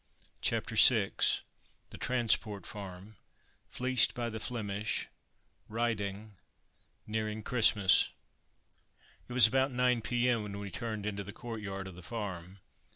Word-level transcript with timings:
CHAPTER 0.41 0.75
VI 0.75 1.11
THE 1.91 1.99
TRANSPORT 1.99 2.65
FARM 2.65 3.17
FLEECED 3.67 4.15
BY 4.15 4.29
THE 4.31 4.39
FLEMISH 4.39 5.09
RIDING 5.69 6.37
NEARING 7.05 7.43
CHRISTMAS 7.43 8.09
It 9.27 9.33
was 9.33 9.45
about 9.45 9.71
9 9.71 10.01
p.m. 10.01 10.41
when 10.41 10.57
we 10.57 10.71
turned 10.71 11.05
into 11.05 11.23
the 11.23 11.31
courtyard 11.31 11.87
of 11.87 11.93
the 11.95 12.01
farm. 12.01 12.61